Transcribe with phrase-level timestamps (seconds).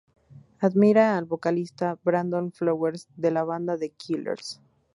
[0.59, 4.59] Admira al vocalista Brandon Flowers, de la banda The Killers.